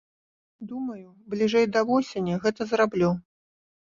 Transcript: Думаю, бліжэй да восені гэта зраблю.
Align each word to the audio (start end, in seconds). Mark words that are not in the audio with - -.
Думаю, 0.71 1.07
бліжэй 1.33 1.67
да 1.75 1.83
восені 1.89 2.39
гэта 2.45 2.61
зраблю. 2.71 3.09